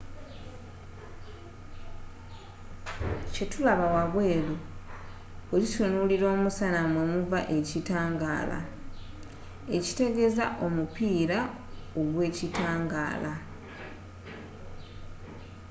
kye 3.33 3.45
tulaba 3.51 3.85
wabweeru 3.95 4.55
bwe 5.47 5.57
tutunuulira 5.63 6.25
omusana 6.35 6.81
mwe 6.91 7.03
muva 7.13 7.39
ekitangaala 7.57 8.59
ekitegeeza 9.77 10.45
omupiira 10.65 11.39
ogw’ekitangaala 11.99 13.33